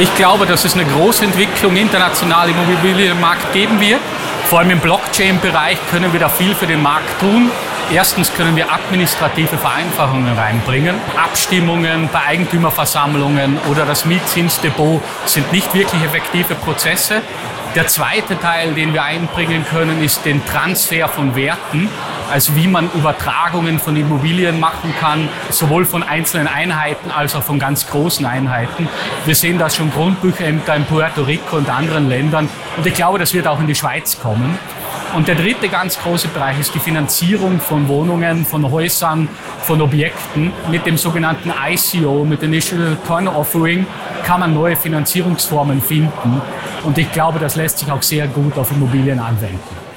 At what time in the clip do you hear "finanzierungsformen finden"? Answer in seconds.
44.76-46.42